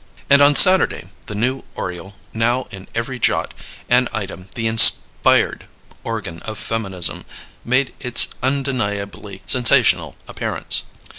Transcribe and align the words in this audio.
And 0.31 0.41
on 0.41 0.55
Saturday 0.55 1.09
the 1.27 1.35
new 1.35 1.63
Oriole, 1.75 2.15
now 2.33 2.65
in 2.71 2.87
every 2.95 3.19
jot 3.19 3.53
and 3.87 4.09
item 4.11 4.47
the 4.55 4.65
inspired 4.65 5.67
organ 6.01 6.39
of 6.39 6.57
feminism, 6.57 7.23
made 7.63 7.93
its 7.99 8.29
undeniably 8.41 9.43
sensational 9.45 10.15
appearance. 10.27 10.85